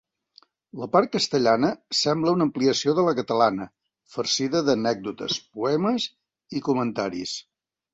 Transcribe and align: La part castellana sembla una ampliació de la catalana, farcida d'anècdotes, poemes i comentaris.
La 0.83 0.87
part 0.95 1.11
castellana 1.15 1.69
sembla 1.99 2.33
una 2.39 2.47
ampliació 2.49 2.97
de 3.01 3.05
la 3.11 3.15
catalana, 3.21 3.69
farcida 4.17 4.67
d'anècdotes, 4.73 5.41
poemes 5.63 6.13
i 6.61 6.69
comentaris. 6.73 7.43